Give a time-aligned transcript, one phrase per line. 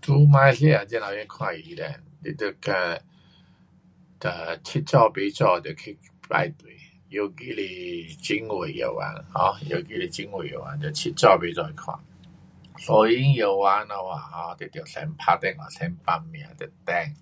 [0.00, 2.32] 这次马来西亚要看医生得
[4.64, 5.98] 七早八早得去，
[7.10, 8.88] 尤其是政府医院，
[10.80, 11.68] 得七早八早。
[12.78, 14.56] 私人医院你要大
[15.36, 17.14] 电话先大 booking